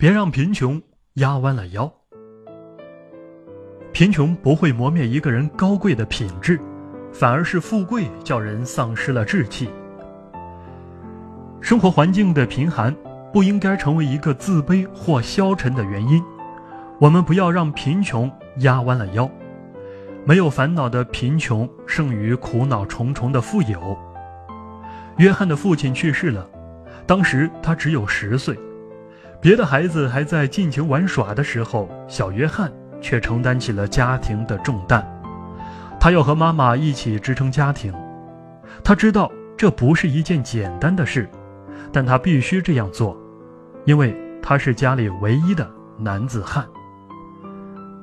[0.00, 0.80] 别让贫穷
[1.14, 1.92] 压弯了腰。
[3.92, 6.56] 贫穷不会磨灭一个人高贵的品质，
[7.12, 9.68] 反而是富贵叫人丧失了志气。
[11.60, 12.94] 生活环境的贫寒
[13.32, 16.22] 不应该成为一个自卑或消沉的原因。
[17.00, 19.28] 我们不要让贫穷压弯了腰。
[20.24, 23.98] 没有烦恼的贫穷胜于苦恼重重的富有。
[25.16, 26.48] 约翰的父亲去世了，
[27.04, 28.56] 当时他只有十岁。
[29.40, 35.06] 别的孩子还在尽情玩耍的时候，小约翰却承担起了家庭的重担。
[36.00, 37.92] 他要和妈妈一起支撑家庭。
[38.82, 41.28] 他知道这不是一件简单的事，
[41.92, 43.16] 但他必须这样做，
[43.84, 46.66] 因为他是家里唯一的男子汉。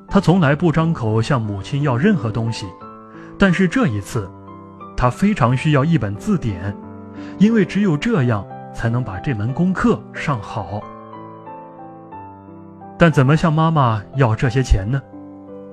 [0.08, 2.66] 他从来不张口向母亲要任何东西，
[3.38, 4.30] 但是这一次，
[4.96, 6.74] 他非常需要一本字典，
[7.38, 10.82] 因为只有这样才能把这门功课上好。
[12.98, 15.00] 但怎么向妈妈要这些钱呢？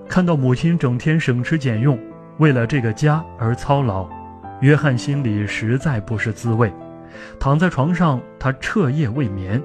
[0.07, 1.97] 看到母亲整天省吃俭用，
[2.37, 4.07] 为了这个家而操劳，
[4.61, 6.71] 约翰心里实在不是滋味。
[7.39, 9.61] 躺在床上，他彻夜未眠，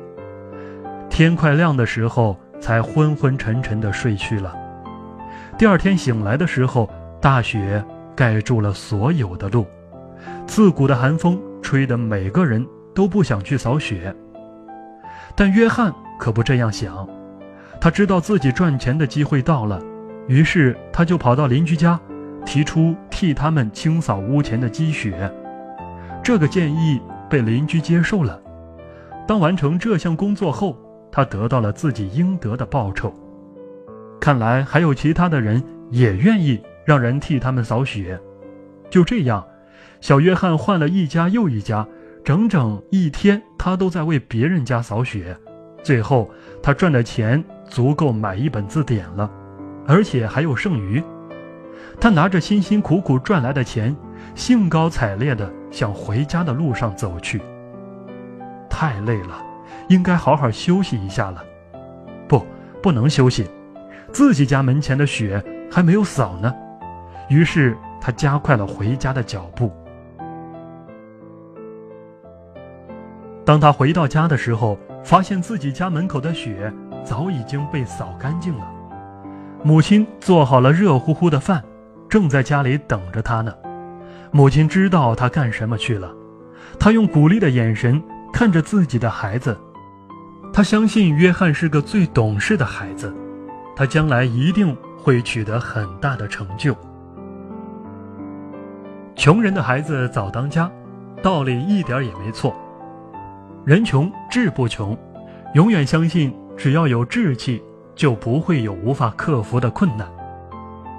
[1.09, 2.37] 天快亮的时候。
[2.61, 4.53] 才昏昏沉沉地睡去了。
[5.57, 7.81] 第二天醒来的时候，大雪
[8.17, 9.65] 盖住了所有的路，
[10.45, 12.67] 刺骨的寒风吹得每个人
[12.97, 14.13] 都不想去扫雪。
[15.37, 17.09] 但约翰可不这样想，
[17.81, 19.83] 他知道自己赚钱的机会到了，
[20.27, 21.99] 于是他就跑到邻居家，
[22.45, 25.33] 提出替他们清扫屋前的积雪。
[26.23, 28.41] 这个建议被邻居接受了。
[29.27, 30.77] 当完成这项工作后，
[31.13, 33.13] 他得到了自己应得的报酬，
[34.21, 38.19] 看来还有其他的人也愿意让人替他们扫雪。
[38.91, 39.47] 就这样，
[40.01, 41.87] 小约翰换了一家又一家，
[42.25, 45.37] 整整一天，他都在为别人家扫雪。
[45.83, 46.31] 最后，
[46.63, 49.31] 他赚的钱足够买一本字典了，
[49.87, 51.03] 而且还有剩余。
[52.01, 53.95] 他拿着辛辛苦苦赚来的钱，
[54.35, 57.41] 兴高采烈地向回家的路上走去。
[58.69, 59.45] 太累了。
[59.89, 61.43] 应该好好休息一下了，
[62.27, 62.45] 不，
[62.83, 63.47] 不能休息，
[64.13, 66.55] 自己家门前的雪还没有扫呢。
[67.31, 69.73] 于是他加快了回家的脚步。
[73.47, 76.71] 当他回到家的时候，发现自己家门口的雪
[77.05, 78.71] 早已经被扫干净了。
[79.63, 81.63] 母亲做好了热乎乎的饭，
[82.09, 83.53] 正在家里等着他呢。
[84.31, 86.13] 母亲知道他干什么去了，
[86.79, 89.59] 她用鼓励的眼神看着自己的孩子。
[90.53, 93.15] 他相信约翰是个最懂事的孩子，
[93.77, 96.77] 他将来一定会取得很大的成就。
[99.15, 100.71] 穷人的孩子早当家，
[101.23, 102.55] 道理一点也没错。
[103.65, 104.97] 人穷志不穷，
[105.55, 107.63] 永远相信只要有志气，
[107.95, 110.09] 就不会有无法克服的困难。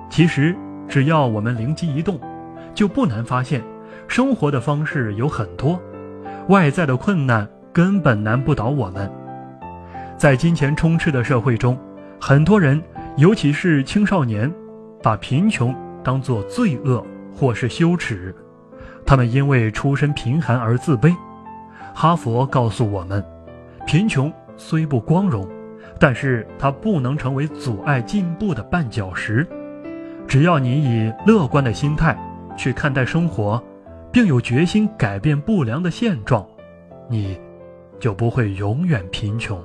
[0.09, 0.55] 其实，
[0.87, 2.17] 只要我们灵机一动，
[2.73, 3.61] 就不难发现，
[4.07, 5.77] 生活的方式有很多，
[6.47, 9.11] 外在的困难根本难不倒我们。
[10.17, 11.77] 在金钱充斥的社会中，
[12.21, 12.81] 很多人，
[13.17, 14.49] 尤其是青少年，
[15.03, 17.05] 把贫穷当作罪恶
[17.35, 18.33] 或是羞耻。
[19.05, 21.13] 他们因为出身贫寒而自卑。
[21.93, 23.21] 哈佛告诉我们，
[23.85, 25.47] 贫穷虽不光荣，
[25.97, 29.47] 但是它不能成为阻碍进步的绊脚石。
[30.27, 32.15] 只要你以乐观的心态
[32.57, 33.63] 去看待生活，
[34.11, 36.45] 并有决心改变不良的现状，
[37.09, 37.39] 你
[37.99, 39.57] 就不会永远贫穷。